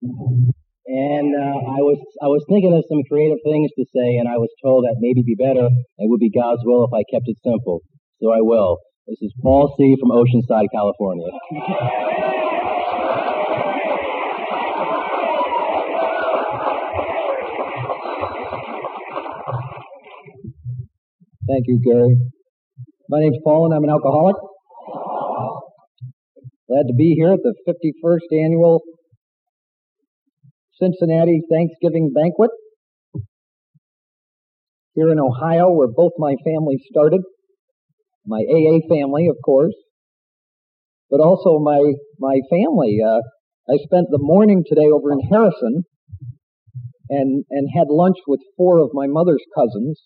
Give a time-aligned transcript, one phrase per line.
[0.00, 4.40] And uh, I was I was thinking of some creative things to say, and I
[4.40, 7.36] was told that maybe be better and would be God's will if I kept it
[7.44, 7.84] simple.
[8.22, 8.78] So I will.
[9.06, 9.96] This is Paul C.
[10.00, 11.28] from Oceanside, California.
[21.46, 22.16] Thank you, Gary.
[23.08, 24.36] My name's Paul, and I'm an alcoholic.
[26.68, 28.80] Glad to be here at the 51st annual
[30.80, 32.50] Cincinnati Thanksgiving banquet
[34.94, 37.20] here in Ohio, where both my families started.
[38.26, 39.74] My AA family, of course,
[41.10, 41.80] but also my
[42.18, 42.98] my family.
[43.04, 43.20] Uh,
[43.68, 45.84] I spent the morning today over in Harrison
[47.08, 50.00] and and had lunch with four of my mother's cousins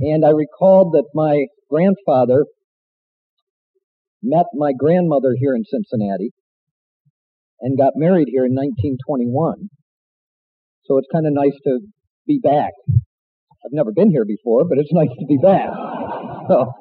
[0.00, 2.46] and I recalled that my grandfather
[4.22, 6.32] met my grandmother here in Cincinnati
[7.64, 9.72] and got married here in 1921.
[10.84, 11.80] So it's kind of nice to
[12.26, 12.72] be back.
[13.64, 15.72] I've never been here before, but it's nice to be back.
[16.46, 16.72] So,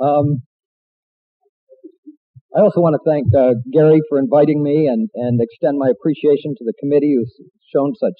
[0.00, 0.40] um,
[2.56, 6.54] I also want to thank uh, Gary for inviting me and, and extend my appreciation
[6.56, 7.34] to the committee who's
[7.74, 8.16] shown such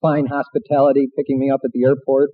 [0.00, 2.30] fine hospitality, picking me up at the airport,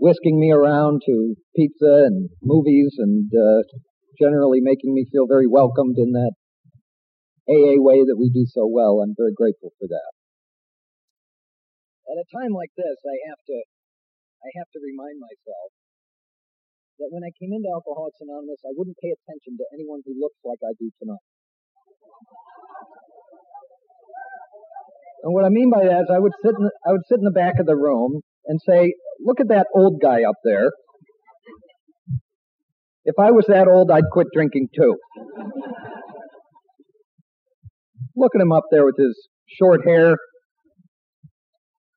[0.00, 3.62] whisking me around to pizza and movies, and uh,
[4.20, 6.36] generally making me feel very welcomed in that
[7.48, 9.00] AA way that we do so well.
[9.00, 10.10] I'm very grateful for that.
[12.12, 13.56] At a time like this, I have to,
[14.44, 15.72] I have to remind myself
[17.00, 20.36] that when I came into Alcoholics Anonymous, I wouldn't pay attention to anyone who looks
[20.44, 21.24] like I do tonight.
[25.24, 27.24] And what I mean by that is I would sit in, I would sit in
[27.24, 30.72] the back of the room and say, look at that old guy up there.
[33.04, 34.96] If I was that old, I'd quit drinking too.
[38.16, 39.16] Look at him up there with his
[39.58, 40.16] short hair,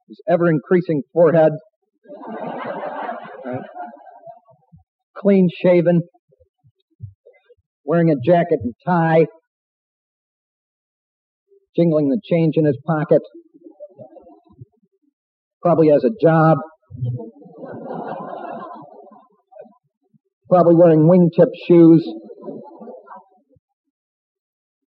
[0.07, 1.51] his ever increasing forehead,
[3.45, 3.59] right?
[5.17, 6.03] clean shaven,
[7.83, 9.25] wearing a jacket and tie,
[11.75, 13.21] jingling the change in his pocket.
[15.61, 16.57] Probably has a job.
[20.53, 22.07] Probably wearing wingtip shoes.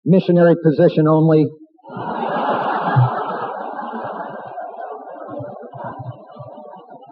[0.06, 1.48] Missionary position only.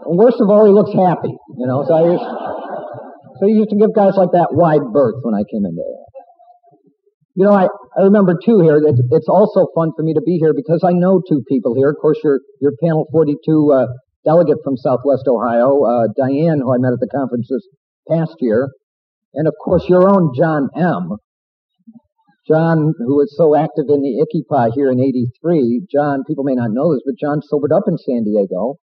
[0.06, 1.84] Worst of all, he looks happy, you know.
[1.86, 5.44] So I used, so I used to give guys like that wide berth when I
[5.52, 6.00] came into it.
[7.36, 7.68] You know, I,
[8.00, 10.94] I remember too here that it's also fun for me to be here because I
[10.94, 11.90] know two people here.
[11.90, 13.36] Of course, your, your panel 42
[13.76, 13.88] uh,
[14.24, 17.68] delegate from Southwest Ohio, uh, Diane, who I met at the conference this
[18.10, 18.70] past year.
[19.34, 21.18] And of course, your own John M.
[22.48, 25.84] John, who was so active in the Icky here in 83.
[25.92, 28.80] John, people may not know this, but John sobered up in San Diego.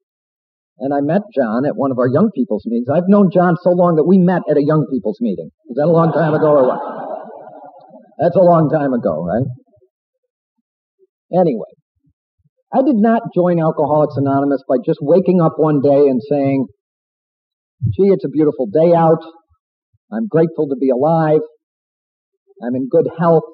[0.79, 2.89] And I met John at one of our young people's meetings.
[2.93, 5.49] I've known John so long that we met at a young people's meeting.
[5.69, 6.83] Was that a long time ago or what?
[8.19, 9.47] That's a long time ago, right?
[11.33, 11.73] Anyway,
[12.75, 16.67] I did not join Alcoholics Anonymous by just waking up one day and saying,
[17.93, 19.23] gee, it's a beautiful day out.
[20.13, 21.41] I'm grateful to be alive.
[22.63, 23.45] I'm in good health.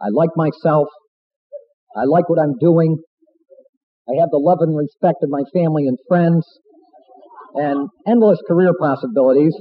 [0.00, 0.88] I like myself.
[1.96, 2.98] I like what I'm doing.
[4.08, 6.46] I have the love and respect of my family and friends
[7.54, 9.54] and endless career possibilities.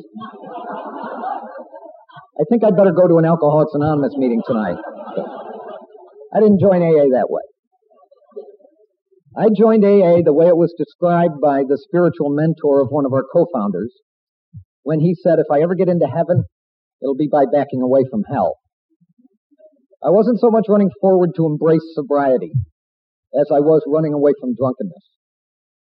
[2.39, 4.77] I think I'd better go to an Alcoholics Anonymous meeting tonight.
[6.35, 7.41] I didn't join AA that way.
[9.37, 13.13] I joined AA the way it was described by the spiritual mentor of one of
[13.13, 13.93] our co-founders
[14.81, 16.45] when he said, if I ever get into heaven,
[17.03, 18.55] it'll be by backing away from hell.
[20.03, 22.51] I wasn't so much running forward to embrace sobriety
[23.37, 25.05] as I was running away from drunkenness.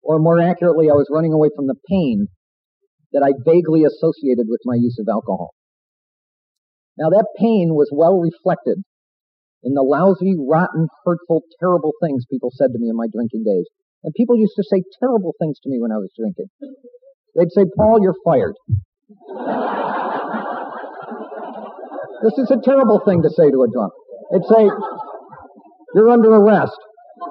[0.01, 2.27] Or more accurately, I was running away from the pain
[3.11, 5.53] that I vaguely associated with my use of alcohol.
[6.97, 8.81] Now that pain was well reflected
[9.63, 13.65] in the lousy, rotten, hurtful, terrible things people said to me in my drinking days.
[14.03, 16.47] And people used to say terrible things to me when I was drinking.
[17.35, 18.53] They'd say, Paul, you're fired.
[22.23, 23.93] this is a terrible thing to say to a drunk.
[24.31, 24.69] They'd say,
[25.95, 26.77] you're under arrest.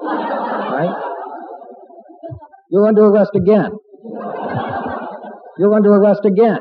[0.01, 0.95] Right?
[2.71, 3.71] You're under arrest again.
[5.59, 6.59] You're under arrest again.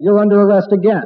[0.00, 1.04] You're under arrest again.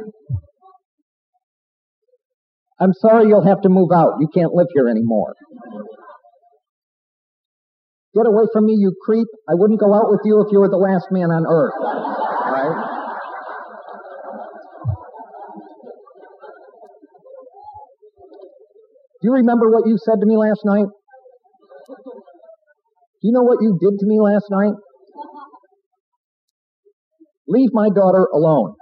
[2.81, 4.17] I'm sorry you'll have to move out.
[4.19, 5.35] You can't live here anymore.
[8.15, 9.27] Get away from me, you creep.
[9.47, 11.73] I wouldn't go out with you if you were the last man on earth.
[12.51, 12.97] Right?
[19.21, 20.87] Do you remember what you said to me last night?
[23.21, 24.73] Do you know what you did to me last night?
[27.47, 28.73] Leave my daughter alone.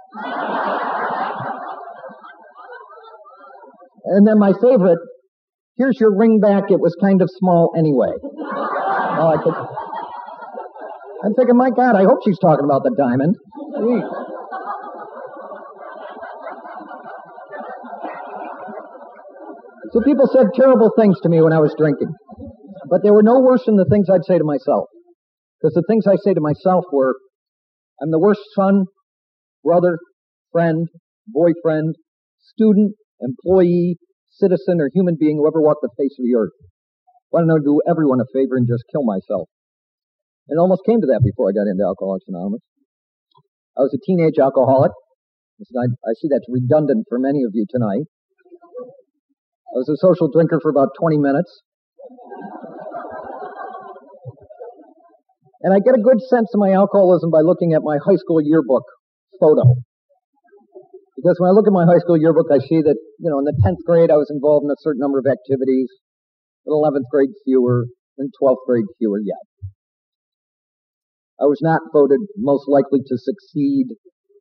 [4.10, 4.98] And then my favorite,
[5.78, 6.64] here's your ring back.
[6.68, 8.10] It was kind of small anyway.
[8.10, 9.54] I could,
[11.24, 13.36] I'm thinking, my God, I hope she's talking about the diamond.
[19.92, 22.08] So people said terrible things to me when I was drinking.
[22.88, 24.86] But they were no worse than the things I'd say to myself.
[25.60, 27.14] Because the things I say to myself were,
[28.02, 28.86] I'm the worst son,
[29.62, 29.98] brother,
[30.50, 30.88] friend,
[31.28, 31.94] boyfriend,
[32.40, 33.96] student, employee,
[34.30, 36.56] citizen, or human being who ever walked the face of the earth.
[37.30, 39.48] Why don't I do everyone a favor and just kill myself?
[40.48, 42.60] And it almost came to that before I got into Alcoholics Anonymous.
[43.78, 44.90] I was a teenage alcoholic.
[45.60, 48.08] I, I see that's redundant for many of you tonight.
[49.70, 51.62] I was a social drinker for about 20 minutes.
[55.62, 58.40] And I get a good sense of my alcoholism by looking at my high school
[58.42, 58.82] yearbook
[59.38, 59.76] photo.
[61.20, 63.44] Because when I look at my high school yearbook, I see that, you know, in
[63.44, 65.92] the 10th grade, I was involved in a certain number of activities.
[66.64, 67.92] In 11th grade, fewer.
[68.16, 69.44] In 12th grade, fewer yet.
[71.36, 73.96] I was not voted most likely to succeed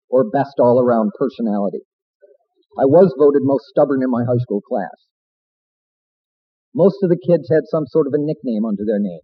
[0.10, 1.84] or best all around personality.
[2.80, 4.96] I was voted most stubborn in my high school class.
[6.74, 9.24] Most of the kids had some sort of a nickname under their name.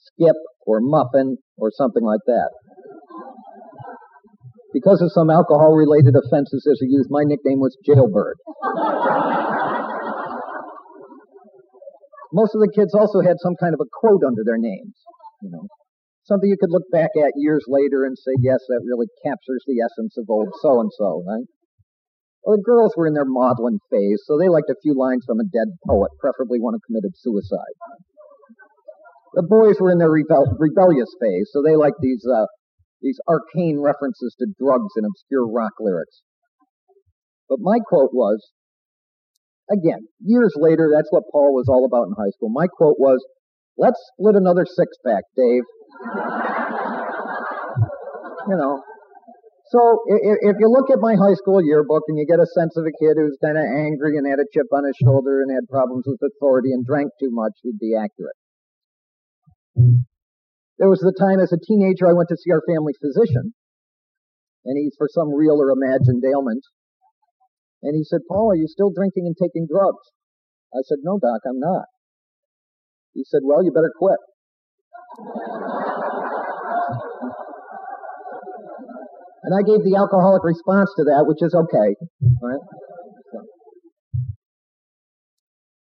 [0.00, 2.50] Skip or Muffin or something like that.
[4.74, 8.42] Because of some alcohol related offenses as a youth, my nickname was Jailbird.
[12.34, 14.98] Most of the kids also had some kind of a quote under their names,
[15.40, 15.70] you know.
[16.26, 19.78] Something you could look back at years later and say, yes, that really captures the
[19.78, 21.46] essence of old so and so, right?
[22.42, 25.38] Well, the girls were in their maudlin phase, so they liked a few lines from
[25.38, 27.78] a dead poet, preferably one who committed suicide.
[29.34, 32.46] The boys were in their rebel- rebellious phase, so they liked these uh,
[33.04, 36.24] these arcane references to drugs and obscure rock lyrics.
[37.48, 38.40] But my quote was,
[39.70, 42.48] again, years later, that's what Paul was all about in high school.
[42.48, 43.22] My quote was,
[43.76, 45.64] "Let's split another six pack, Dave."
[48.48, 48.80] you know,
[49.74, 52.84] so if, you look at my high school yearbook and you get a sense of
[52.84, 55.68] a kid who's kind of angry and had a chip on his shoulder and had
[55.68, 58.36] problems with authority and drank too much, you'd be accurate.
[60.78, 63.54] There was the time as a teenager I went to see our family physician,
[64.64, 66.64] and he's for some real or imagined ailment.
[67.82, 70.02] And he said, Paul, are you still drinking and taking drugs?
[70.74, 71.86] I said, no, doc, I'm not.
[73.12, 74.18] He said, well, you better quit.
[79.44, 81.94] And I gave the alcoholic response to that, which is okay.
[82.42, 82.64] Right?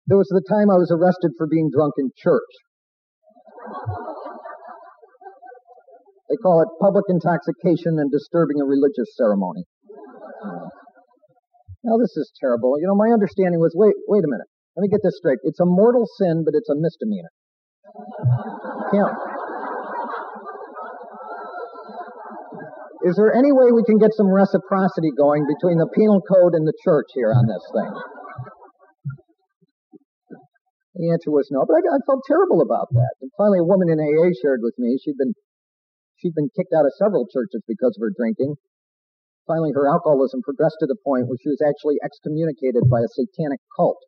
[0.06, 2.50] There was the time I was arrested for being drunk in church.
[6.30, 9.66] They call it public intoxication and disturbing a religious ceremony.
[10.46, 10.70] Uh,
[11.82, 12.78] now this is terrible.
[12.78, 14.46] You know, my understanding was, wait, wait a minute.
[14.78, 15.42] Let me get this straight.
[15.42, 17.34] It's a mortal sin, but it's a misdemeanor.
[18.94, 19.18] Can't,
[23.00, 26.68] Is there any way we can get some reciprocity going between the penal code and
[26.68, 27.92] the church here on this thing?
[31.00, 33.14] The answer was no, but I, I felt terrible about that.
[33.24, 35.32] And finally, a woman in AA shared with me she'd been
[36.20, 38.54] she'd been kicked out of several churches because of her drinking.
[39.48, 43.58] Finally, her alcoholism progressed to the point where she was actually excommunicated by a satanic
[43.74, 43.98] cult.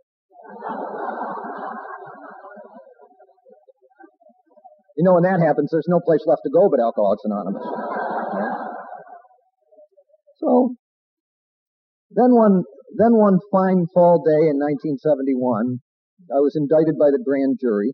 [4.96, 7.64] You know, when that happens, there's no place left to go but Alcoholics Anonymous.
[10.36, 10.76] So,
[12.12, 12.62] then one,
[12.98, 15.80] then one fine fall day in 1971,
[16.30, 17.92] I was indicted by the grand jury,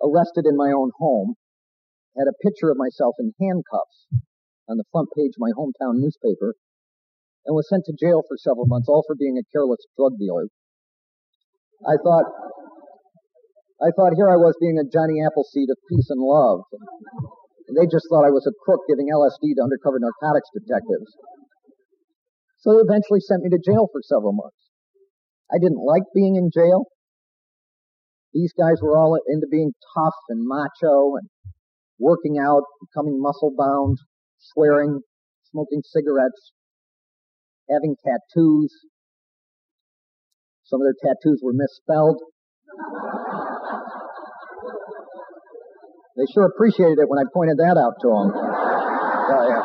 [0.00, 1.34] arrested in my own home,
[2.16, 4.08] had a picture of myself in handcuffs
[4.68, 6.54] on the front page of my hometown newspaper,
[7.46, 10.46] and was sent to jail for several months, all for being a careless drug dealer.
[11.82, 12.26] I thought,
[13.82, 16.62] I thought here I was being a Johnny Appleseed of peace and love.
[17.66, 21.10] And they just thought I was a crook giving LSD to undercover narcotics detectives.
[22.62, 24.62] So they eventually sent me to jail for several months.
[25.50, 26.86] I didn't like being in jail.
[28.32, 31.26] These guys were all into being tough and macho and
[32.02, 33.98] working out, becoming muscle bound,
[34.38, 35.00] swearing,
[35.50, 36.52] smoking cigarettes,
[37.70, 38.74] having tattoos.
[40.64, 42.20] Some of their tattoos were misspelled.
[46.16, 48.32] They sure appreciated it when I pointed that out to them.
[48.34, 49.62] Oh, yeah.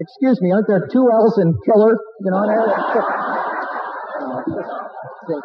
[0.00, 1.96] Excuse me, aren't there two L's in killer?
[2.20, 2.44] You know, oh,
[5.28, 5.42] there.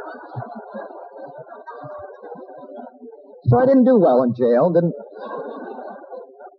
[3.50, 4.72] So I didn't do well in jail.
[4.72, 4.96] Didn't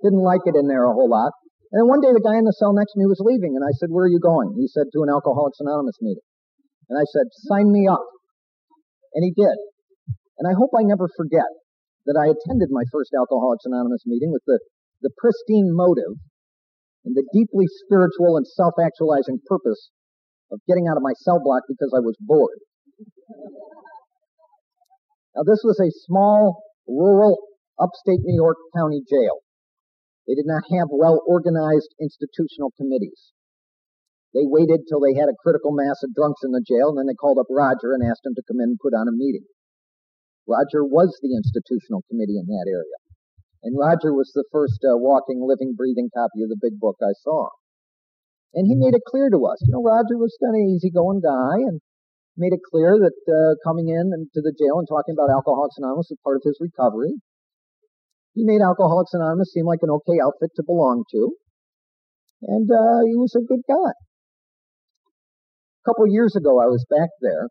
[0.05, 1.33] didn't like it in there a whole lot.
[1.73, 3.73] And one day the guy in the cell next to me was leaving, and I
[3.81, 6.23] said, "Where are you going?" He said, "To an Alcoholics Anonymous meeting."
[6.93, 8.05] And I said, "Sign me up."
[9.17, 9.57] And he did.
[10.39, 11.49] And I hope I never forget
[12.07, 14.61] that I attended my first Alcoholics Anonymous meeting with the,
[15.01, 16.21] the pristine motive
[17.05, 19.91] and the deeply spiritual and self-actualizing purpose
[20.53, 22.61] of getting out of my cell block because I was bored.
[25.37, 27.39] Now this was a small, rural,
[27.79, 29.41] upstate New York County jail.
[30.27, 33.33] They did not have well organized institutional committees.
[34.33, 37.07] They waited till they had a critical mass of drunks in the jail and then
[37.07, 39.47] they called up Roger and asked him to come in and put on a meeting.
[40.49, 42.99] Roger was the institutional committee in that area.
[43.63, 47.17] And Roger was the first uh, walking, living, breathing copy of the big book I
[47.23, 47.49] saw.
[48.53, 49.57] And he made it clear to us.
[49.65, 51.81] You know, Roger was kind of easygoing guy and
[52.37, 56.11] made it clear that uh, coming in to the jail and talking about Alcoholics Anonymous
[56.11, 57.15] was part of his recovery.
[58.35, 61.23] He made Alcoholics Anonymous seem like an okay outfit to belong to.
[62.43, 63.95] And uh, he was a good guy.
[63.95, 67.49] A couple years ago, I was back there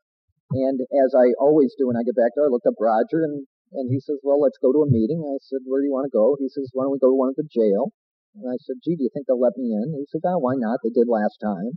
[0.54, 3.50] and as I always do when I get back there, I looked up Roger and,
[3.74, 5.18] and he says, well, let's go to a meeting.
[5.26, 6.38] I said, where do you want to go?
[6.38, 7.90] He says, why don't we go to one at the jail?
[8.38, 9.98] And I said, gee, do you think they'll let me in?
[9.98, 10.82] He said, oh, why not?
[10.86, 11.74] They did last time.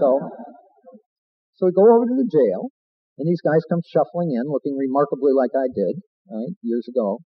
[0.00, 0.20] So,
[1.54, 2.70] so we go over to the jail
[3.18, 7.22] and these guys come shuffling in looking remarkably like I did, right, years ago.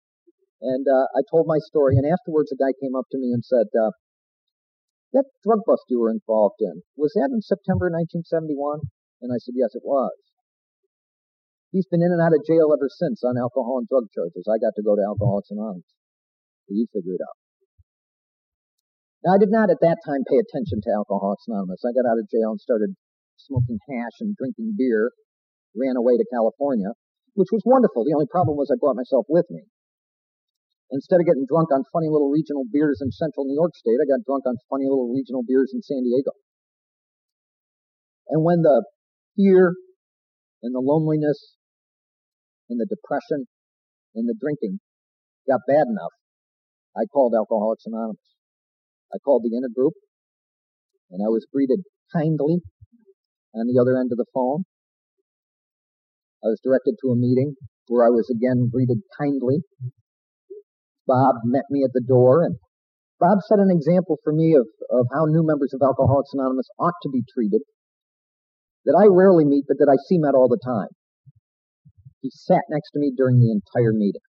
[0.63, 3.43] And, uh, I told my story and afterwards a guy came up to me and
[3.43, 3.91] said, uh,
[5.11, 8.87] that drug bust you were involved in, was that in September 1971?
[9.21, 10.15] And I said, yes, it was.
[11.69, 14.45] He's been in and out of jail ever since on alcohol and drug charges.
[14.45, 15.89] I got to go to Alcoholics Anonymous.
[16.65, 17.37] So you figure it out.
[19.25, 21.81] Now, I did not at that time pay attention to Alcoholics Anonymous.
[21.81, 22.93] I got out of jail and started
[23.37, 25.11] smoking hash and drinking beer,
[25.75, 26.93] ran away to California,
[27.33, 28.05] which was wonderful.
[28.05, 29.65] The only problem was I brought myself with me.
[30.91, 34.05] Instead of getting drunk on funny little regional beers in central New York State, I
[34.05, 36.37] got drunk on funny little regional beers in San Diego.
[38.29, 38.85] And when the
[39.35, 39.73] fear
[40.61, 41.57] and the loneliness
[42.69, 43.49] and the depression
[44.13, 44.79] and the drinking
[45.49, 46.13] got bad enough,
[46.95, 48.37] I called Alcoholics Anonymous.
[49.13, 49.97] I called the intergroup
[51.09, 51.81] and I was greeted
[52.13, 52.61] kindly
[53.53, 54.65] on the other end of the phone.
[56.43, 57.55] I was directed to a meeting
[57.87, 59.63] where I was again greeted kindly.
[61.07, 62.57] Bob met me at the door and
[63.19, 66.97] Bob set an example for me of, of how new members of Alcoholics Anonymous ought
[67.03, 67.61] to be treated
[68.83, 70.91] that I rarely meet, but that I see met all the time.
[72.19, 74.23] He sat next to me during the entire meeting.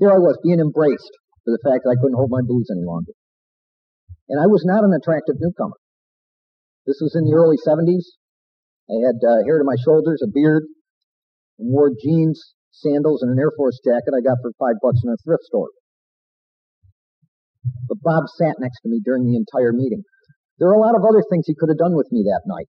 [0.00, 1.12] Here I was being embraced
[1.44, 3.12] for the fact that I couldn't hold my booze any longer.
[4.28, 5.76] And I was not an attractive newcomer.
[6.86, 8.20] This was in the early 70s.
[8.92, 10.68] I had uh, hair to my shoulders, a beard,
[11.58, 12.36] and wore jeans,
[12.70, 15.72] sandals, and an Air Force jacket I got for five bucks in a thrift store.
[17.88, 20.04] But Bob sat next to me during the entire meeting.
[20.60, 22.68] There are a lot of other things he could have done with me that night.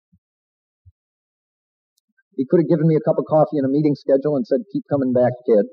[2.36, 4.68] He could have given me a cup of coffee and a meeting schedule and said,
[4.74, 5.66] keep coming back, kid.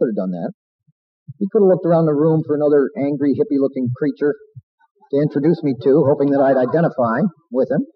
[0.00, 0.52] Could have done that.
[1.38, 4.34] He could have looked around the room for another angry, hippie-looking creature
[5.10, 7.86] to introduce me to, hoping that I'd identify with him.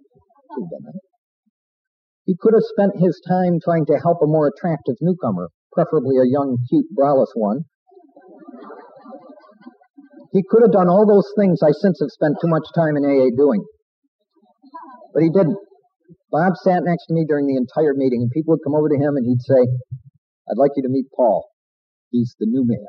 [2.27, 6.27] He could have spent his time trying to help a more attractive newcomer, preferably a
[6.27, 7.65] young, cute, braless one.
[10.33, 13.05] He could have done all those things I since have spent too much time in
[13.05, 13.63] AA doing.
[15.13, 15.59] But he didn't.
[16.33, 18.99] Bob sat next to me during the entire meeting, and people would come over to
[18.99, 19.63] him and he'd say,
[20.51, 21.47] I'd like you to meet Paul.
[22.11, 22.89] He's the new man.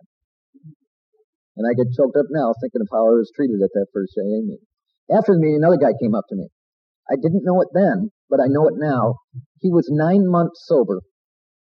[1.56, 4.16] And I get choked up now thinking of how I was treated at that first
[4.20, 4.68] AA meeting.
[5.08, 6.52] After the meeting, another guy came up to me.
[7.10, 9.22] I didn't know it then, but I know it now.
[9.62, 11.02] He was nine months sober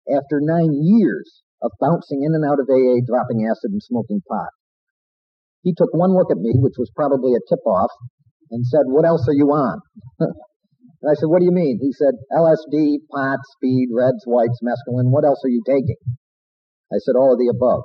[0.09, 4.51] after nine years of bouncing in and out of AA, dropping acid and smoking pot.
[5.61, 7.91] He took one look at me, which was probably a tip off,
[8.51, 9.79] and said, what else are you on?
[11.05, 11.77] And I said, what do you mean?
[11.77, 15.13] He said, LSD, pot, speed, reds, whites, mescaline.
[15.13, 16.01] What else are you taking?
[16.89, 17.83] I said, all of the above.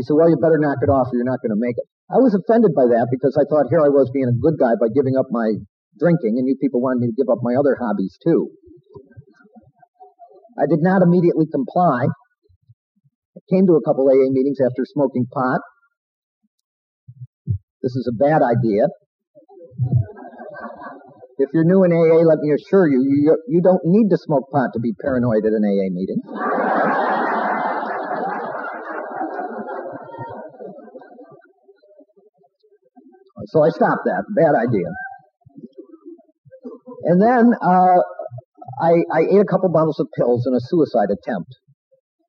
[0.00, 1.84] He said, well, you better knock it off or you're not going to make it.
[2.08, 4.72] I was offended by that because I thought here I was being a good guy
[4.80, 5.60] by giving up my
[6.00, 8.48] drinking and you people wanted me to give up my other hobbies too.
[10.56, 12.08] I did not immediately comply.
[12.08, 15.60] I came to a couple AA meetings after smoking pot.
[17.84, 18.88] This is a bad idea.
[21.36, 24.48] If you're new in AA, let me assure you, you, you don't need to smoke
[24.48, 26.24] pot to be paranoid at an AA meeting.
[33.48, 34.24] So I stopped that.
[34.36, 34.88] Bad idea.
[37.04, 37.98] And then uh,
[38.80, 41.56] I, I ate a couple bottles of pills in a suicide attempt.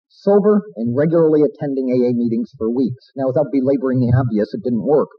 [0.09, 3.11] Sober and regularly attending AA meetings for weeks.
[3.15, 5.09] Now, without belaboring the obvious, it didn't work.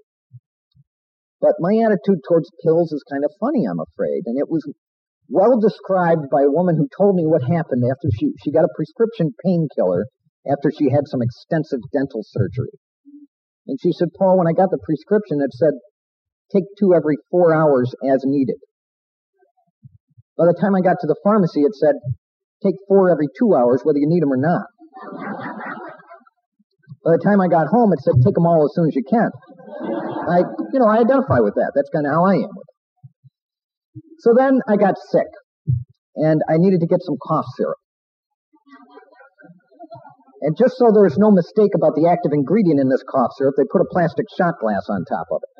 [1.40, 4.22] But my attitude towards pills is kind of funny, I'm afraid.
[4.26, 4.62] And it was
[5.28, 8.76] well described by a woman who told me what happened after she, she got a
[8.76, 10.06] prescription painkiller
[10.46, 12.78] after she had some extensive dental surgery.
[13.66, 15.75] And she said, Paul, when I got the prescription, it said,
[16.52, 18.57] take two every four hours as needed.
[20.37, 21.95] By the time I got to the pharmacy, it said,
[22.64, 24.66] take four every two hours, whether you need them or not.
[27.04, 29.02] By the time I got home, it said, take them all as soon as you
[29.02, 29.31] can.
[30.31, 30.38] I,
[30.73, 31.73] you know, I identify with that.
[31.75, 32.54] That's kind of how I am.
[34.21, 35.26] So then I got sick,
[36.14, 37.81] and I needed to get some cough syrup.
[40.42, 43.62] And just so there's no mistake about the active ingredient in this cough syrup, they
[43.70, 45.52] put a plastic shot glass on top of it.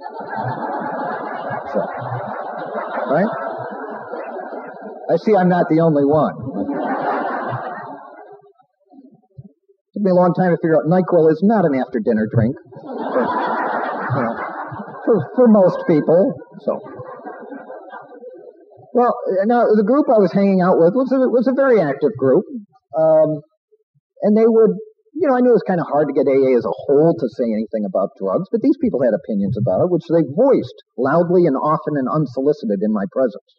[1.71, 1.81] So,
[3.15, 3.31] right?
[5.07, 6.35] I see I'm not the only one.
[9.95, 12.57] Took me a long time to figure out NyQuil is not an after dinner drink.
[12.59, 14.35] For, you know,
[15.07, 16.35] for, for most people.
[16.67, 16.81] So.
[18.95, 19.15] Well,
[19.47, 22.45] now the group I was hanging out with was a, was a very active group.
[22.99, 23.47] Um,
[24.23, 24.73] and they would,
[25.19, 27.15] you know, I knew it was kind of hard to get AA as a whole
[27.15, 30.79] to say anything about drugs, but these people had opinions about it, which they voiced
[30.97, 33.51] loudly and often and unsolicited in my presence.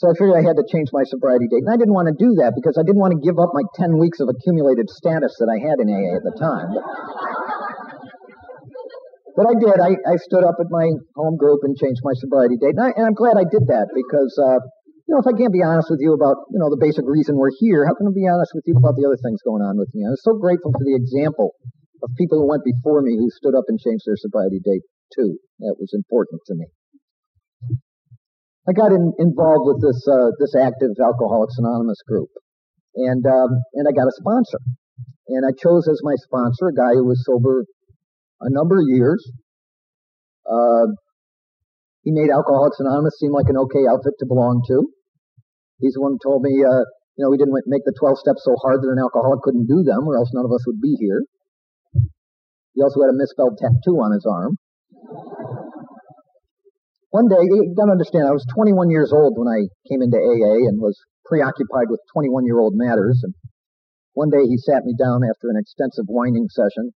[0.00, 1.60] So I figured I had to change my sobriety date.
[1.60, 3.60] And I didn't want to do that because I didn't want to give up my
[3.76, 6.72] 10 weeks of accumulated status that I had in AA at the time.
[9.36, 9.76] But, I did.
[9.76, 12.80] I, I stood up at my home group and changed my sobriety date.
[12.80, 14.60] And, I, am glad I did that because uh,
[15.10, 17.34] you know, if I can't be honest with you about, you know, the basic reason
[17.34, 19.74] we're here, how can I be honest with you about the other things going on
[19.74, 20.06] with me?
[20.06, 21.58] I was so grateful for the example
[21.98, 25.42] of people who went before me who stood up and changed their sobriety date too.
[25.66, 26.70] That was important to me.
[28.70, 32.30] I got in, involved with this uh, this active Alcoholics Anonymous group,
[32.94, 34.62] and um, and I got a sponsor,
[35.26, 37.66] and I chose as my sponsor a guy who was sober
[38.46, 39.18] a number of years.
[40.46, 40.94] Uh,
[42.06, 44.86] he made Alcoholics Anonymous seem like an okay outfit to belong to.
[45.80, 46.84] He's the one who told me, uh,
[47.16, 49.82] you know, we didn't make the 12 steps so hard that an alcoholic couldn't do
[49.82, 51.24] them, or else none of us would be here.
[52.76, 54.56] He also had a misspelled tattoo on his arm.
[57.10, 60.70] One day, you don't understand, I was 21 years old when I came into AA
[60.70, 60.94] and was
[61.26, 63.18] preoccupied with 21 year old matters.
[63.26, 63.34] And
[64.14, 66.94] one day he sat me down after an extensive whining session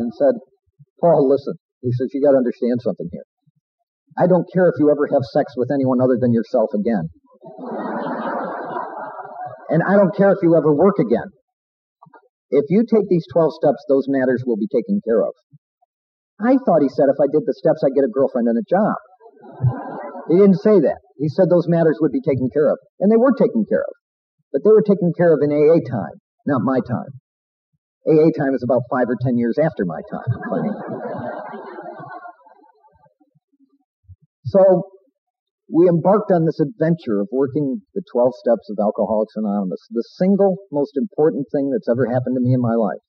[0.00, 0.40] and said,
[1.00, 1.54] Paul, listen.
[1.82, 3.28] He says, you gotta understand something here.
[4.16, 7.12] I don't care if you ever have sex with anyone other than yourself again.
[9.70, 11.32] And I don't care if you ever work again.
[12.50, 15.32] If you take these 12 steps, those matters will be taken care of.
[16.40, 18.66] I thought he said if I did the steps, I'd get a girlfriend and a
[18.68, 18.96] job.
[20.28, 20.98] He didn't say that.
[21.18, 22.78] He said those matters would be taken care of.
[23.00, 23.94] And they were taken care of.
[24.52, 27.10] But they were taken care of in AA time, not my time.
[28.06, 30.30] AA time is about five or ten years after my time.
[34.54, 34.82] so
[35.74, 40.54] we embarked on this adventure of working the 12 steps of Alcoholics Anonymous, the single
[40.70, 43.02] most important thing that's ever happened to me in my life.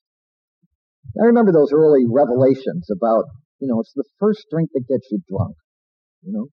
[1.21, 3.30] I remember those early revelations about,
[3.62, 5.54] you know, it's the first drink that gets you drunk.
[6.25, 6.45] You know,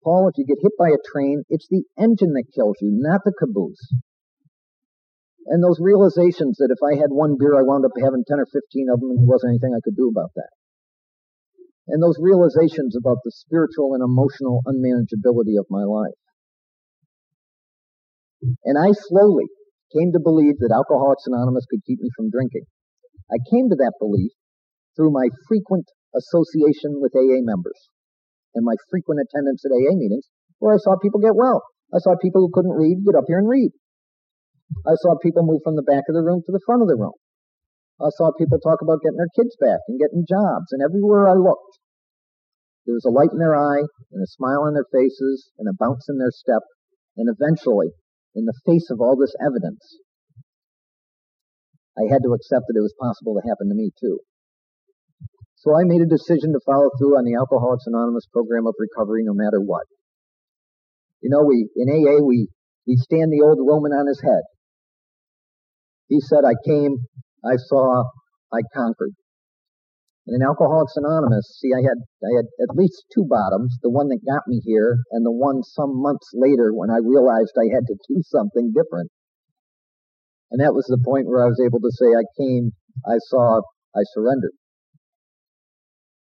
[0.00, 3.20] Paul, if you get hit by a train, it's the engine that kills you, not
[3.28, 3.92] the caboose.
[5.52, 8.48] And those realizations that if I had one beer, I wound up having 10 or
[8.48, 10.48] 15 of them and there wasn't anything I could do about that
[11.88, 16.18] and those realizations about the spiritual and emotional unmanageability of my life.
[18.64, 19.46] And I slowly
[19.94, 22.66] came to believe that Alcoholics Anonymous could keep me from drinking.
[23.30, 24.32] I came to that belief
[24.94, 27.90] through my frequent association with AA members
[28.54, 30.26] and my frequent attendance at AA meetings
[30.58, 31.62] where I saw people get well.
[31.94, 33.70] I saw people who couldn't read get up here and read.
[34.86, 36.96] I saw people move from the back of the room to the front of the
[36.96, 37.14] room.
[37.96, 41.34] I saw people talk about getting their kids back and getting jobs, and everywhere I
[41.34, 41.80] looked,
[42.84, 45.74] there was a light in their eye, and a smile on their faces, and a
[45.74, 46.62] bounce in their step,
[47.16, 47.96] and eventually,
[48.36, 49.80] in the face of all this evidence,
[51.96, 54.20] I had to accept that it was possible to happen to me too.
[55.56, 59.24] So I made a decision to follow through on the Alcoholics Anonymous program of recovery
[59.24, 59.88] no matter what.
[61.22, 62.48] You know, we, in AA, we,
[62.86, 64.44] we stand the old Roman on his head.
[66.08, 67.00] He said, I came
[67.46, 68.10] I saw
[68.52, 69.14] I conquered.
[70.26, 74.08] And in Alcoholics Anonymous, see, I had I had at least two bottoms: the one
[74.08, 77.86] that got me here, and the one some months later when I realized I had
[77.86, 79.12] to do something different.
[80.50, 82.72] And that was the point where I was able to say, "I came,
[83.06, 83.62] I saw,
[83.94, 84.54] I surrendered."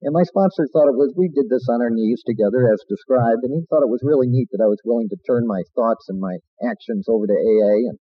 [0.04, 3.44] And my sponsor thought it was, we did this on our knees together as described,
[3.44, 6.10] and he thought it was really neat that I was willing to turn my thoughts
[6.10, 7.98] and my actions over to AA and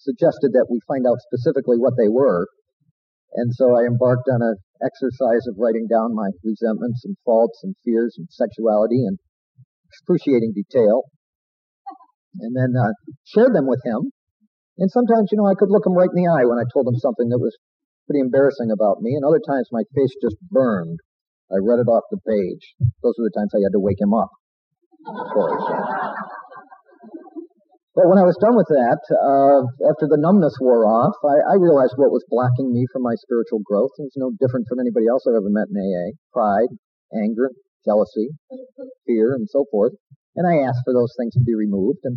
[0.00, 2.48] suggested that we find out specifically what they were.
[3.36, 7.76] And so I embarked on an exercise of writing down my resentments and faults and
[7.84, 9.16] fears and sexuality in
[9.86, 11.04] excruciating detail.
[12.40, 12.94] And then uh,
[13.26, 14.10] shared them with him.
[14.78, 16.88] And sometimes, you know, I could look him right in the eye when I told
[16.88, 17.54] him something that was
[18.06, 19.14] pretty embarrassing about me.
[19.14, 20.98] And other times my face just burned
[21.50, 22.74] I read it off the page.
[23.02, 24.30] Those were the times I had to wake him up,
[25.06, 25.66] of course.
[28.00, 31.60] But when I was done with that, uh, after the numbness wore off, I, I,
[31.60, 33.92] realized what was blocking me from my spiritual growth.
[34.00, 36.16] It was no different from anybody else I've ever met in AA.
[36.32, 36.72] Pride,
[37.12, 37.52] anger,
[37.84, 38.32] jealousy,
[39.04, 40.00] fear, and so forth.
[40.32, 42.00] And I asked for those things to be removed.
[42.08, 42.16] And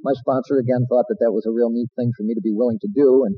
[0.00, 2.56] my sponsor again thought that that was a real neat thing for me to be
[2.56, 3.36] willing to do and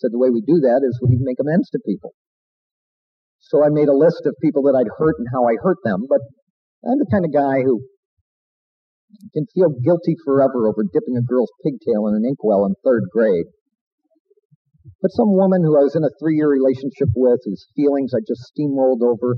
[0.00, 2.16] said the way we do that is we make amends to people.
[3.52, 6.08] So I made a list of people that I'd hurt and how I hurt them,
[6.08, 6.24] but
[6.88, 7.84] I'm the kind of guy who
[9.32, 13.46] can feel guilty forever over dipping a girl's pigtail in an inkwell in third grade.
[15.00, 18.20] But some woman who I was in a three year relationship with, whose feelings I
[18.26, 19.36] just steamrolled over,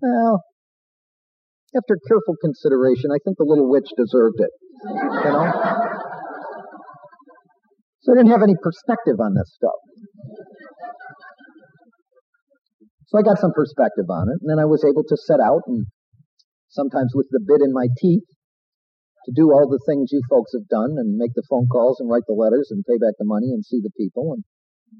[0.00, 0.44] well,
[1.76, 4.52] after careful consideration, I think the little witch deserved it.
[4.84, 5.52] You know?
[8.02, 9.80] So I didn't have any perspective on this stuff.
[13.08, 15.62] So I got some perspective on it, and then I was able to set out
[15.66, 15.86] and
[16.68, 18.26] sometimes with the bit in my teeth
[19.24, 22.08] to do all the things you folks have done and make the phone calls and
[22.08, 24.44] write the letters and pay back the money and see the people and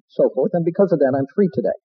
[0.09, 0.53] so forth.
[0.57, 1.77] And because of that, I'm free today.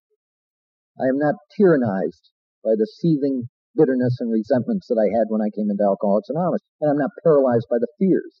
[0.96, 2.32] I am not tyrannized
[2.64, 6.64] by the seething bitterness and resentments that I had when I came into Alcoholics Anonymous.
[6.80, 8.40] And I'm not paralyzed by the fears.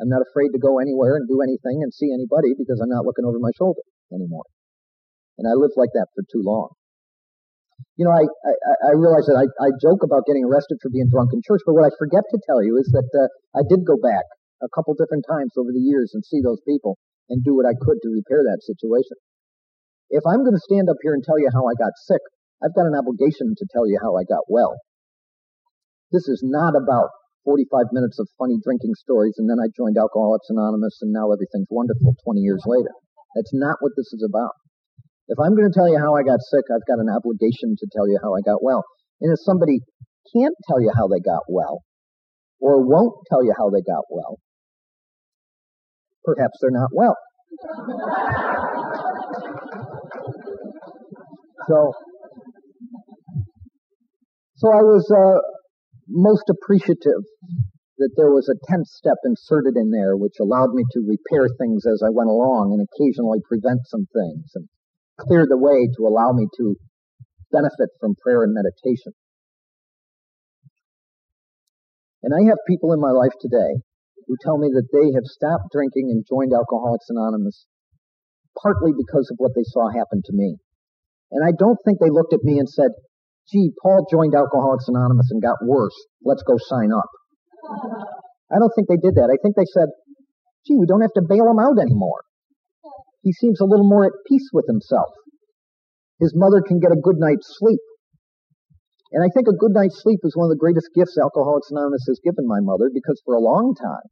[0.00, 3.04] I'm not afraid to go anywhere and do anything and see anybody because I'm not
[3.04, 4.48] looking over my shoulder anymore.
[5.38, 6.76] And I lived like that for too long
[7.96, 11.08] you know, I, I, I realize that I, I joke about getting arrested for being
[11.08, 13.86] drunk in church, but what I forget to tell you is that uh, I did
[13.86, 14.26] go back
[14.62, 17.74] a couple different times over the years and see those people and do what I
[17.74, 19.18] could to repair that situation.
[20.10, 22.20] If I'm going to stand up here and tell you how I got sick,
[22.62, 24.78] I've got an obligation to tell you how I got well.
[26.12, 27.10] This is not about
[27.44, 31.72] 45 minutes of funny drinking stories and then I joined Alcoholics Anonymous and now everything's
[31.72, 32.92] wonderful 20 years later.
[33.34, 34.52] That's not what this is about.
[35.28, 37.86] If I'm going to tell you how I got sick, I've got an obligation to
[37.94, 38.84] tell you how I got well.
[39.20, 39.80] And if somebody
[40.34, 41.82] can't tell you how they got well,
[42.60, 44.38] or won't tell you how they got well,
[46.24, 47.16] perhaps they're not well.
[51.68, 51.92] so,
[54.56, 55.38] so I was uh,
[56.08, 57.22] most appreciative
[57.98, 61.84] that there was a tenth step inserted in there, which allowed me to repair things
[61.86, 64.50] as I went along and occasionally prevent some things.
[64.54, 64.68] And
[65.20, 66.76] cleared the way to allow me to
[67.52, 69.12] benefit from prayer and meditation.
[72.22, 73.82] And I have people in my life today
[74.26, 77.66] who tell me that they have stopped drinking and joined Alcoholics Anonymous
[78.60, 80.56] partly because of what they saw happen to me.
[81.32, 82.92] And I don't think they looked at me and said,
[83.48, 85.96] gee, Paul joined Alcoholics Anonymous and got worse.
[86.22, 87.08] Let's go sign up.
[88.52, 89.32] I don't think they did that.
[89.32, 89.88] I think they said,
[90.68, 92.22] gee, we don't have to bail him out anymore
[93.22, 95.10] he seems a little more at peace with himself.
[96.20, 97.80] His mother can get a good night's sleep.
[99.12, 102.06] And I think a good night's sleep is one of the greatest gifts Alcoholics Anonymous
[102.08, 104.08] has given my mother because for a long time,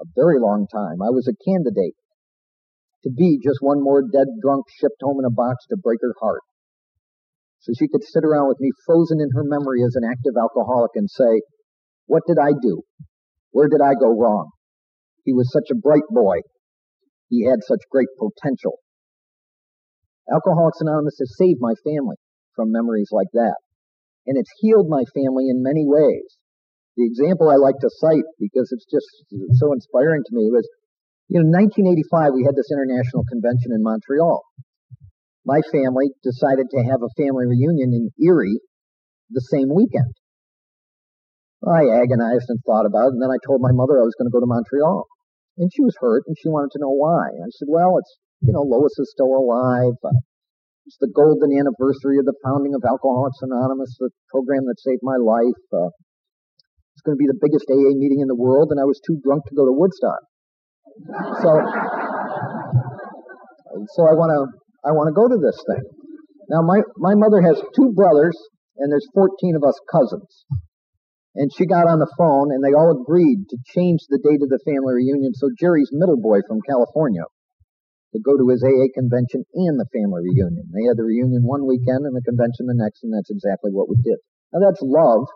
[0.00, 1.94] a very long time, I was a candidate
[3.04, 6.14] to be just one more dead drunk shipped home in a box to break her
[6.20, 6.42] heart.
[7.60, 10.92] So she could sit around with me frozen in her memory as an active alcoholic
[10.94, 11.40] and say,
[12.06, 12.82] what did I do?
[13.52, 14.50] Where did I go wrong?
[15.24, 16.44] He was such a bright boy.
[17.28, 18.78] He had such great potential.
[20.32, 22.16] Alcoholics Anonymous has saved my family
[22.56, 23.56] from memories like that.
[24.26, 26.24] And it's healed my family in many ways.
[26.96, 29.08] The example I like to cite because it's just
[29.60, 30.64] so inspiring to me was,
[31.28, 34.40] you know, in 1985 we had this international convention in Montreal.
[35.44, 38.60] My family decided to have a family reunion in Erie
[39.28, 40.14] the same weekend.
[41.66, 44.28] I agonized and thought about it, and then I told my mother I was going
[44.28, 45.04] to go to Montreal.
[45.56, 47.30] And she was hurt and she wanted to know why.
[47.30, 49.94] I said, well, it's, you know, Lois is still alive.
[50.02, 50.18] Uh,
[50.86, 55.16] it's the golden anniversary of the founding of Alcoholics Anonymous, the program that saved my
[55.16, 55.62] life.
[55.72, 55.88] Uh,
[56.92, 59.18] it's going to be the biggest AA meeting in the world, and I was too
[59.24, 60.22] drunk to go to Woodstock.
[61.40, 61.50] So,
[63.96, 64.40] so I want to,
[64.84, 65.82] I want to go to this thing.
[66.52, 68.36] Now, my, my mother has two brothers,
[68.76, 70.44] and there's 14 of us cousins.
[71.34, 74.50] And she got on the phone and they all agreed to change the date of
[74.54, 77.26] the family reunion so Jerry's middle boy from California
[78.14, 80.70] could go to his AA convention and the family reunion.
[80.70, 83.90] They had the reunion one weekend and the convention the next, and that's exactly what
[83.90, 84.22] we did.
[84.54, 85.26] Now that's love,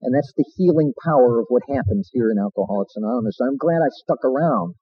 [0.00, 3.36] and that's the healing power of what happens here in Alcoholics Anonymous.
[3.44, 4.80] I'm glad I stuck around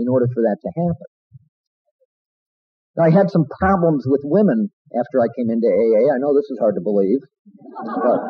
[0.00, 1.08] in order for that to happen.
[2.96, 6.14] Now, I had some problems with women after I came into AA.
[6.14, 7.18] I know this is hard to believe,
[7.84, 8.20] but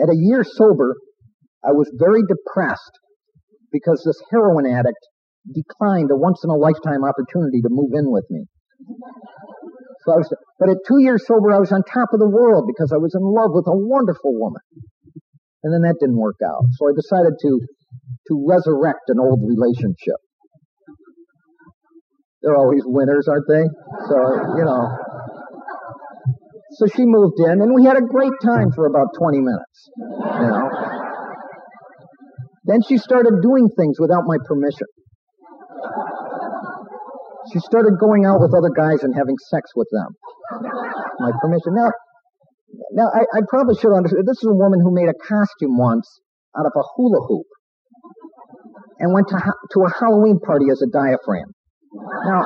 [0.00, 0.96] at a year sober,
[1.64, 2.94] I was very depressed
[3.70, 5.00] because this heroin addict
[5.50, 8.46] declined a once in a lifetime opportunity to move in with me.
[10.04, 10.28] So I was,
[10.58, 13.14] but at two years sober, I was on top of the world because I was
[13.14, 14.62] in love with a wonderful woman.
[15.62, 16.66] And then that didn't work out.
[16.74, 20.18] So I decided to, to resurrect an old relationship.
[22.42, 23.62] They're always winners, aren't they?
[24.10, 24.16] So,
[24.58, 24.82] you know.
[26.78, 29.90] So she moved in and we had a great time for about 20 minutes.
[29.96, 30.68] You know.
[32.64, 34.86] Then she started doing things without my permission.
[37.52, 40.14] She started going out with other guys and having sex with them.
[41.18, 41.74] My permission.
[41.74, 41.90] Now,
[42.92, 44.26] now I, I probably should understand.
[44.26, 46.06] This is a woman who made a costume once
[46.56, 47.46] out of a hula hoop
[49.00, 51.52] and went to, to a Halloween party as a diaphragm.
[52.24, 52.44] Now,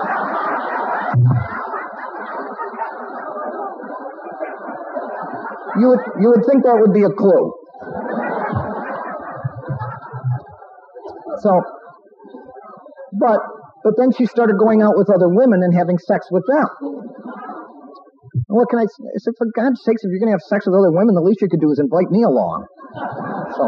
[5.79, 7.53] you would, you would think that would be a clue.
[11.41, 11.53] So,
[13.21, 13.41] but
[13.87, 16.67] but then she started going out with other women and having sex with them.
[18.49, 18.87] what can I?
[18.91, 21.23] I said, for God's sakes, if you're going to have sex with other women, the
[21.23, 22.67] least you could do is invite me along.
[23.55, 23.65] So,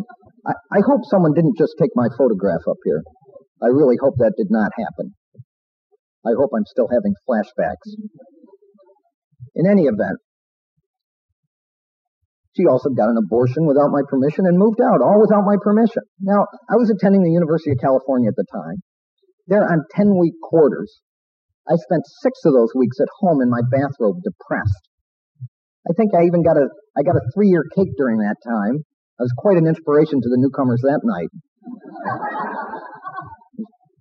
[0.00, 0.04] it,
[0.48, 3.04] I, I hope someone didn't just take my photograph up here.
[3.60, 5.12] I really hope that did not happen.
[6.24, 7.84] I hope I'm still having flashbacks.
[9.56, 10.20] In any event,
[12.56, 16.04] she also got an abortion without my permission and moved out, all without my permission.
[16.20, 18.80] Now, I was attending the University of California at the time.
[19.48, 21.00] There on 10 week quarters.
[21.68, 24.84] I spent six of those weeks at home in my bathrobe depressed.
[25.88, 26.66] I think I even got a,
[26.96, 28.84] I got a three year cake during that time.
[29.20, 31.30] I was quite an inspiration to the newcomers that night.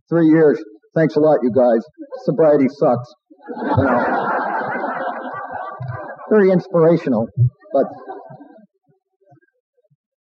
[0.10, 0.64] three years.
[0.96, 1.84] Thanks a lot, you guys.
[2.24, 3.10] Sobriety sucks.
[3.78, 4.95] You know.
[6.30, 7.28] Very inspirational,
[7.72, 7.86] but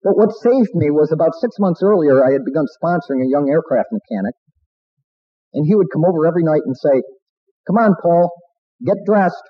[0.04, 3.48] but what saved me was about six months earlier, I had begun sponsoring a young
[3.50, 4.36] aircraft mechanic.
[5.54, 7.02] And he would come over every night and say,
[7.68, 8.30] Come on, Paul,
[8.86, 9.44] get dressed.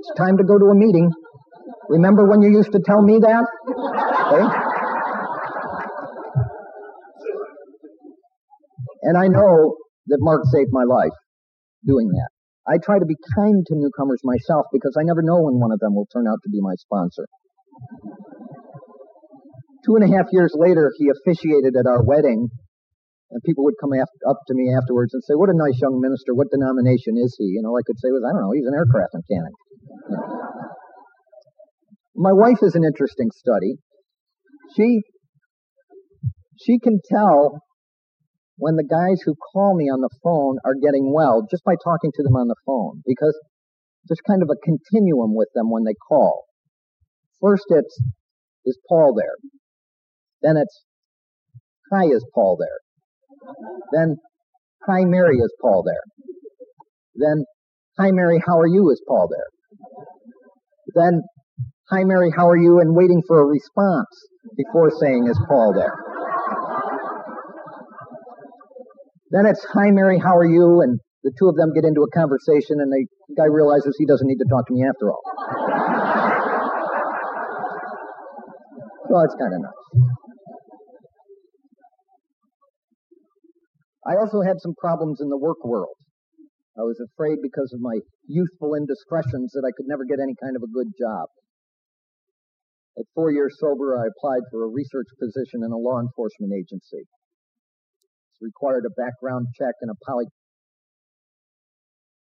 [0.00, 1.10] It's time to go to a meeting.
[1.88, 3.44] Remember when you used to tell me that?
[4.32, 4.46] Okay?
[9.02, 9.76] And I know
[10.08, 11.12] that Mark saved my life
[11.86, 12.33] doing that.
[12.66, 15.80] I try to be kind to newcomers myself because I never know when one of
[15.80, 17.26] them will turn out to be my sponsor.
[19.84, 22.48] Two and a half years later, he officiated at our wedding,
[23.30, 26.32] and people would come up to me afterwards and say, "What a nice young minister!
[26.32, 28.52] What denomination is he?" And all I could say was, "I don't know.
[28.52, 29.52] He's an aircraft mechanic."
[32.16, 33.76] My wife is an interesting study.
[34.74, 35.02] She
[36.56, 37.60] she can tell
[38.56, 42.12] when the guys who call me on the phone are getting well just by talking
[42.14, 43.34] to them on the phone because
[44.06, 46.44] there's kind of a continuum with them when they call.
[47.40, 47.98] First, it's
[48.64, 49.36] is Paul there?
[50.42, 50.84] Then it's,
[51.92, 52.80] hi, is Paul there?
[53.92, 54.16] Then,
[54.86, 56.04] hi, Mary, is Paul there?
[57.14, 57.44] Then,
[57.98, 59.48] hi, Mary, how are you, is Paul there?
[60.94, 61.22] Then,
[61.90, 64.08] hi, Mary, how are you, and waiting for a response
[64.56, 66.13] before saying, is Paul there?
[69.34, 72.10] Then it's, hi, Mary, how are you, and the two of them get into a
[72.14, 73.02] conversation, and the
[73.34, 75.18] guy realizes he doesn't need to talk to me after all.
[79.10, 79.90] so it's kind of nice.
[84.06, 85.98] I also had some problems in the work world.
[86.78, 90.54] I was afraid because of my youthful indiscretions that I could never get any kind
[90.54, 91.26] of a good job.
[92.96, 97.10] At four years sober, I applied for a research position in a law enforcement agency.
[98.40, 100.26] Required a background check and a poly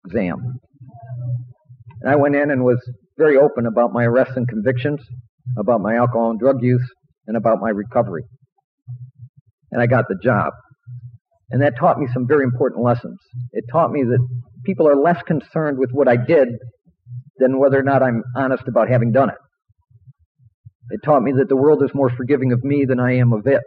[0.06, 0.60] exam.
[2.02, 2.80] And I went in and was
[3.17, 5.00] very open about my arrests and convictions,
[5.58, 6.88] about my alcohol and drug use,
[7.28, 8.24] and about my recovery.
[9.71, 10.54] And I got the job.
[11.50, 13.17] And that taught me some very important lessons.
[13.52, 14.26] It taught me that
[14.65, 16.47] people are less concerned with what I did
[17.38, 19.36] than whether or not I'm honest about having done it.
[20.91, 23.47] It taught me that the world is more forgiving of me than I am of
[23.47, 23.62] it.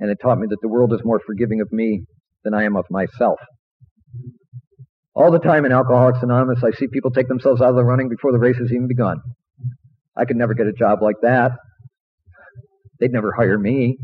[0.00, 2.04] And it taught me that the world is more forgiving of me
[2.44, 3.38] than I am of myself.
[5.14, 8.08] All the time in Alcoholics Anonymous, I see people take themselves out of the running
[8.08, 9.16] before the race has even begun.
[10.16, 11.52] I could never get a job like that.
[13.00, 13.96] They'd never hire me.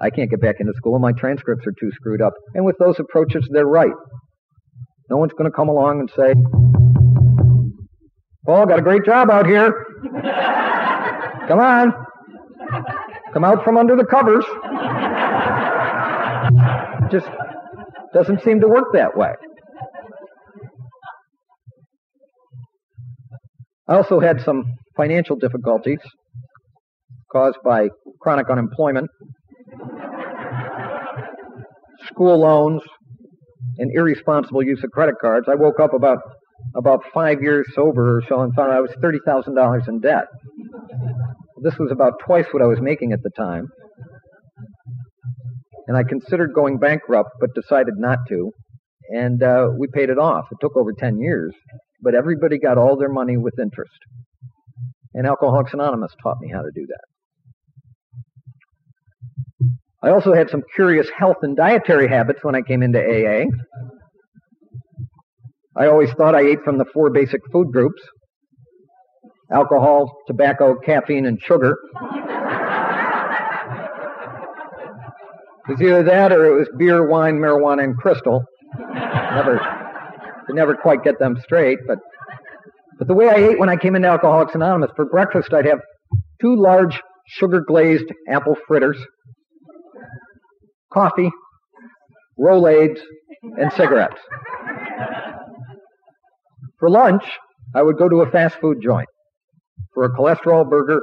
[0.00, 0.94] I can't get back into school.
[0.94, 2.32] And my transcripts are too screwed up.
[2.54, 3.92] And with those approaches, they're right.
[5.10, 6.34] No one's going to come along and say,
[8.44, 9.72] Paul, got a great job out here.
[11.48, 11.92] come on.
[13.32, 14.44] Come out from under the covers.
[17.10, 17.28] Just
[18.14, 19.32] doesn't seem to work that way.
[23.88, 24.64] I also had some
[24.96, 26.00] financial difficulties
[27.32, 27.88] caused by
[28.20, 29.08] chronic unemployment,
[32.06, 32.82] school loans,
[33.78, 35.46] and irresponsible use of credit cards.
[35.50, 36.18] I woke up about
[36.74, 40.26] about five years sober or so and found I was thirty thousand dollars in debt.
[41.62, 43.68] This was about twice what I was making at the time.
[45.86, 48.50] And I considered going bankrupt, but decided not to.
[49.10, 50.46] And uh, we paid it off.
[50.52, 51.54] It took over 10 years,
[52.02, 53.98] but everybody got all their money with interest.
[55.14, 57.04] And Alcoholics Anonymous taught me how to do that.
[60.02, 63.46] I also had some curious health and dietary habits when I came into AA.
[65.76, 68.00] I always thought I ate from the four basic food groups
[69.52, 71.76] alcohol, tobacco, caffeine, and sugar.
[75.68, 78.44] it was either that or it was beer, wine, marijuana, and crystal.
[78.78, 79.60] Never,
[80.46, 81.98] could never quite get them straight, but
[82.98, 85.78] but the way I ate when I came into Alcoholics Anonymous, for breakfast I'd have
[86.40, 88.98] two large sugar glazed apple fritters,
[90.92, 91.30] coffee,
[92.38, 92.98] Rolaids,
[93.56, 94.20] and cigarettes.
[96.80, 97.22] For lunch,
[97.74, 99.08] I would go to a fast food joint
[99.94, 101.00] for a cholesterol burger,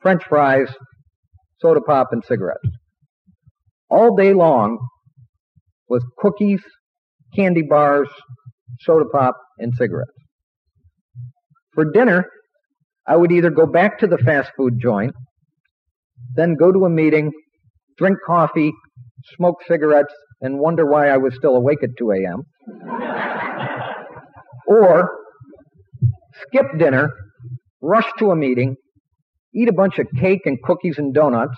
[0.00, 0.68] french fries,
[1.60, 2.68] soda pop, and cigarettes.
[3.88, 4.78] All day long
[5.88, 6.62] was cookies,
[7.34, 8.08] candy bars,
[8.80, 10.12] soda pop, and cigarettes.
[11.74, 12.26] For dinner,
[13.06, 15.12] I would either go back to the fast food joint,
[16.34, 17.32] then go to a meeting,
[17.98, 18.72] drink coffee,
[19.36, 22.42] smoke cigarettes, and wonder why I was still awake at 2 a.m.
[24.66, 25.10] or
[26.46, 27.10] skip dinner
[27.82, 28.76] rush to a meeting,
[29.54, 31.56] eat a bunch of cake and cookies and donuts,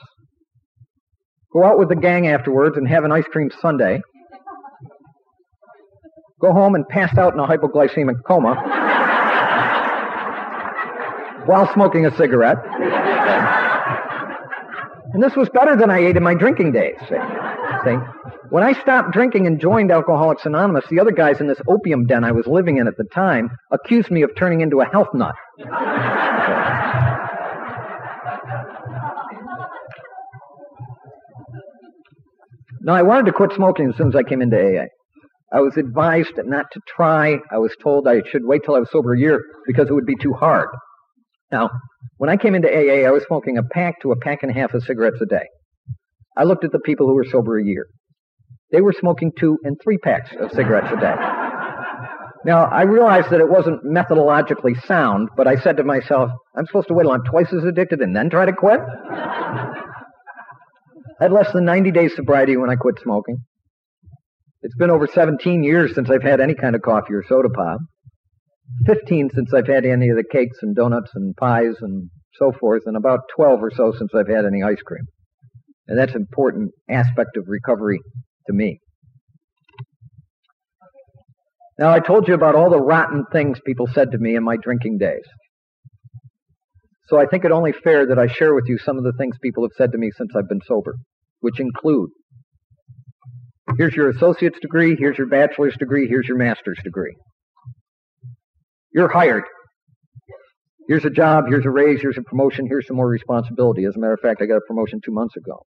[1.52, 4.00] go out with the gang afterwards and have an ice cream sundae,
[6.40, 8.54] go home and pass out in a hypoglycemic coma
[11.46, 12.58] while smoking a cigarette.
[15.12, 16.96] And this was better than I ate in my drinking days.
[17.08, 17.14] See?
[18.50, 22.24] When I stopped drinking and joined Alcoholics Anonymous, the other guys in this opium den
[22.24, 25.34] I was living in at the time accused me of turning into a health nut.
[25.58, 25.66] Now,
[32.88, 34.86] I wanted to quit smoking as soon as I came into AA.
[35.52, 37.38] I was advised not to try.
[37.52, 40.06] I was told I should wait till I was sober a year because it would
[40.06, 40.70] be too hard.
[41.52, 41.70] Now,
[42.16, 44.54] when I came into AA, I was smoking a pack to a pack and a
[44.54, 45.46] half of cigarettes a day.
[46.36, 47.86] I looked at the people who were sober a year.
[48.72, 51.43] They were smoking two and three packs of cigarettes a day.
[52.44, 56.88] Now, I realized that it wasn't methodologically sound, but I said to myself, I'm supposed
[56.88, 58.80] to wait till I'm twice as addicted and then try to quit?
[61.20, 63.38] I had less than 90 days sobriety when I quit smoking.
[64.62, 67.78] It's been over 17 years since I've had any kind of coffee or soda pop.
[68.86, 72.82] 15 since I've had any of the cakes and donuts and pies and so forth,
[72.86, 75.04] and about 12 or so since I've had any ice cream.
[75.86, 78.00] And that's an important aspect of recovery
[78.46, 78.80] to me.
[81.78, 84.56] Now, I told you about all the rotten things people said to me in my
[84.56, 85.24] drinking days.
[87.08, 89.36] So I think it only fair that I share with you some of the things
[89.42, 90.94] people have said to me since I've been sober,
[91.40, 92.10] which include
[93.76, 97.14] here's your associate's degree, here's your bachelor's degree, here's your master's degree.
[98.92, 99.44] You're hired.
[100.86, 103.84] Here's a job, here's a raise, here's a promotion, here's some more responsibility.
[103.84, 105.62] As a matter of fact, I got a promotion two months ago.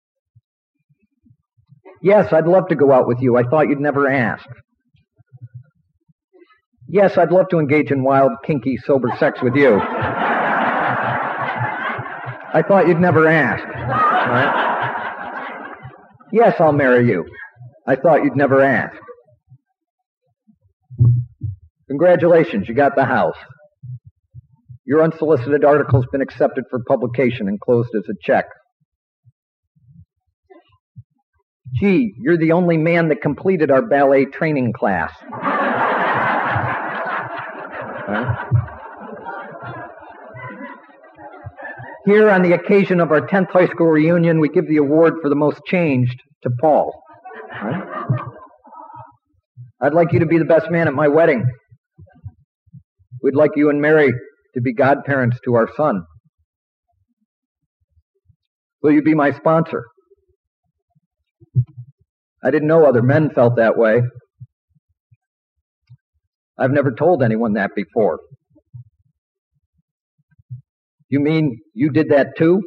[2.01, 3.35] Yes, I'd love to go out with you.
[3.35, 4.45] I thought you'd never ask.
[6.89, 9.79] Yes, I'd love to engage in wild, kinky, sober sex with you.
[12.53, 13.63] I thought you'd never ask.
[13.65, 14.63] Right?
[16.31, 17.25] Yes, I'll marry you.
[17.85, 18.95] I thought you'd never ask.
[21.89, 23.37] Congratulations, you got the house.
[24.85, 28.45] Your unsolicited article's been accepted for publication and closed as a check.
[31.75, 35.11] Gee, you're the only man that completed our ballet training class.
[42.05, 45.27] Here, on the occasion of our 10th high school reunion, we give the award for
[45.29, 46.93] the most changed to Paul.
[49.81, 51.43] I'd like you to be the best man at my wedding.
[53.21, 54.13] We'd like you and Mary
[54.53, 56.03] to be godparents to our son.
[58.81, 59.83] Will you be my sponsor?
[62.41, 64.01] I didn't know other men felt that way.
[66.59, 68.19] I've never told anyone that before.
[71.09, 72.61] You mean you did that too?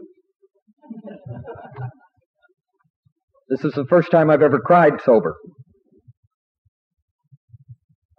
[3.48, 5.36] This is the first time I've ever cried sober.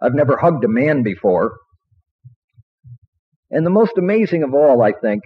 [0.00, 1.56] I've never hugged a man before.
[3.50, 5.22] And the most amazing of all, I think,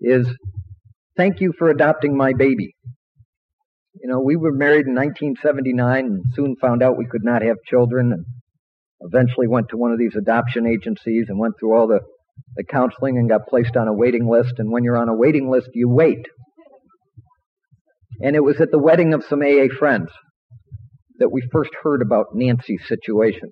[0.00, 0.26] is
[1.16, 2.74] thank you for adopting my baby.
[4.02, 7.56] You know, we were married in 1979 and soon found out we could not have
[7.68, 8.24] children and
[9.00, 12.00] eventually went to one of these adoption agencies and went through all the,
[12.56, 14.54] the counseling and got placed on a waiting list.
[14.58, 16.26] And when you're on a waiting list, you wait.
[18.20, 20.10] And it was at the wedding of some AA friends
[21.18, 23.50] that we first heard about Nancy's situation.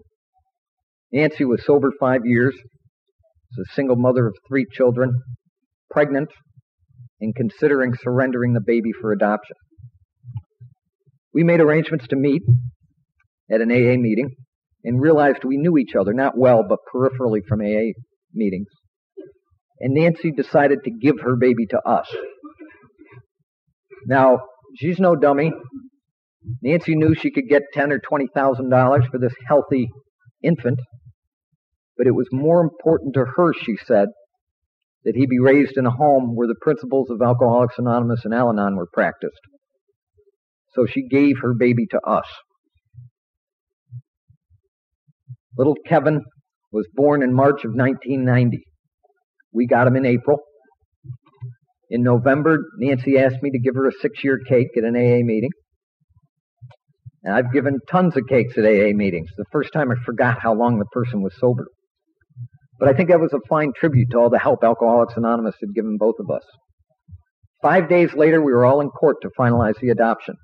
[1.13, 5.13] Nancy was sober five years, was a single mother of three children,
[5.91, 6.29] pregnant,
[7.21, 9.57] and considering surrendering the baby for adoption.
[11.33, 12.43] We made arrangements to meet
[13.51, 14.35] at an AA meeting
[14.85, 17.93] and realized we knew each other, not well, but peripherally from AA
[18.33, 18.69] meetings.
[19.81, 22.09] And Nancy decided to give her baby to us.
[24.07, 24.41] Now,
[24.77, 25.53] she's no dummy.
[26.63, 29.89] Nancy knew she could get ten or twenty thousand dollars for this healthy
[30.43, 30.81] infant,
[31.97, 34.09] but it was more important to her, she said,
[35.05, 38.51] that he be raised in a home where the principles of Alcoholics Anonymous and Al
[38.51, 39.41] Anon were practiced.
[40.75, 42.27] So she gave her baby to us.
[45.59, 46.23] Little Kevin
[46.73, 48.63] was born in March of 1990.
[49.53, 50.39] We got him in April.
[51.91, 55.25] In November, Nancy asked me to give her a six year cake at an AA
[55.25, 55.51] meeting.
[57.25, 59.31] And I've given tons of cakes at AA meetings.
[59.37, 61.67] The first time I forgot how long the person was sober.
[62.79, 65.75] But I think that was a fine tribute to all the help Alcoholics Anonymous had
[65.75, 66.45] given both of us.
[67.61, 70.37] Five days later, we were all in court to finalize the adoption.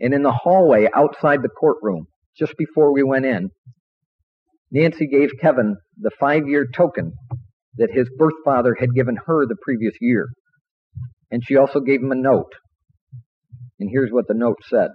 [0.00, 2.06] And in the hallway outside the courtroom,
[2.38, 3.50] just before we went in,
[4.70, 7.12] Nancy gave Kevin the five year token
[7.76, 10.28] that his birth father had given her the previous year.
[11.30, 12.52] And she also gave him a note.
[13.78, 14.88] And here's what the note said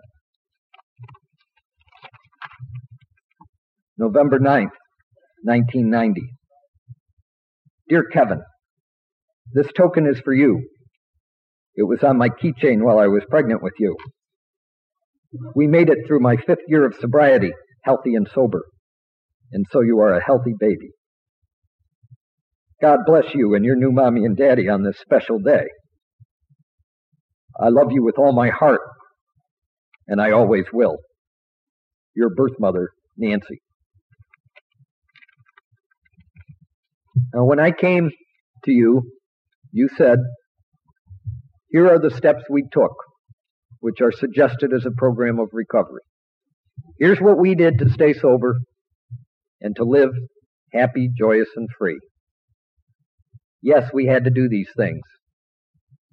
[3.98, 4.74] November 9th,
[5.44, 6.22] 1990.
[7.88, 8.42] Dear Kevin,
[9.54, 10.68] this token is for you.
[11.76, 13.96] It was on my keychain while I was pregnant with you.
[15.56, 17.52] We made it through my fifth year of sobriety,
[17.84, 18.64] healthy and sober.
[19.52, 20.92] And so you are a healthy baby.
[22.82, 25.66] God bless you and your new mommy and daddy on this special day.
[27.60, 28.82] I love you with all my heart,
[30.08, 30.98] and I always will.
[32.16, 33.62] Your birth mother, Nancy.
[37.34, 38.10] Now, when I came
[38.66, 39.04] to you,
[39.72, 40.20] you said,
[41.70, 42.94] Here are the steps we took,
[43.82, 46.02] which are suggested as a program of recovery.
[47.00, 48.56] Here's what we did to stay sober
[49.60, 50.12] and to live
[50.74, 52.00] happy, joyous, and free.
[53.62, 55.02] Yes, we had to do these things.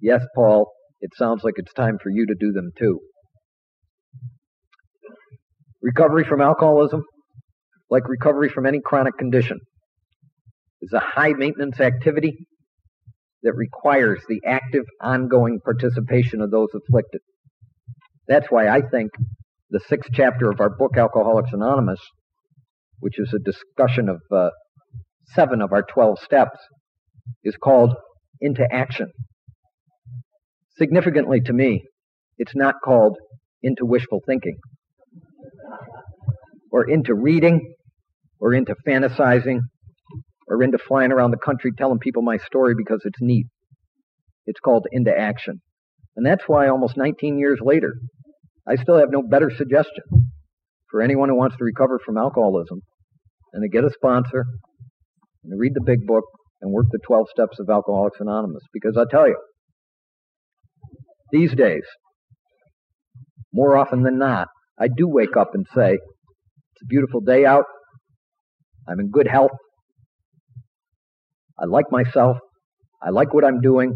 [0.01, 2.99] Yes, Paul, it sounds like it's time for you to do them too.
[5.81, 7.03] Recovery from alcoholism,
[7.89, 9.59] like recovery from any chronic condition,
[10.81, 12.45] is a high maintenance activity
[13.43, 17.21] that requires the active, ongoing participation of those afflicted.
[18.29, 19.09] That's why I think
[19.71, 21.99] the sixth chapter of our book, Alcoholics Anonymous,
[22.99, 24.51] which is a discussion of uh,
[25.33, 26.59] seven of our 12 steps,
[27.43, 27.95] is called
[28.39, 29.07] Into Action.
[30.77, 31.83] Significantly to me,
[32.37, 33.17] it's not called
[33.63, 34.59] Into Wishful Thinking,
[36.71, 37.73] or into reading,
[38.39, 39.61] or into fantasizing,
[40.47, 43.47] or into flying around the country telling people my story because it's neat.
[44.45, 45.61] It's called into action.
[46.15, 47.95] And that's why almost 19 years later,
[48.69, 50.03] I still have no better suggestion
[50.91, 52.81] for anyone who wants to recover from alcoholism
[53.51, 54.45] than to get a sponsor
[55.43, 56.25] and to read the big book
[56.61, 58.63] and work the 12 steps of Alcoholics Anonymous.
[58.71, 59.37] Because I tell you,
[61.31, 61.83] these days,
[63.51, 64.49] more often than not,
[64.79, 67.65] I do wake up and say, it's a beautiful day out.
[68.87, 69.51] I'm in good health.
[71.57, 72.37] I like myself.
[73.01, 73.95] I like what I'm doing.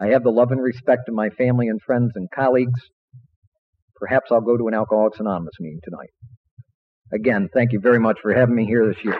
[0.00, 2.80] I have the love and respect of my family and friends and colleagues.
[3.98, 6.10] Perhaps I'll go to an Alcoholics Anonymous meeting tonight.
[7.12, 9.18] Again, thank you very much for having me here this year.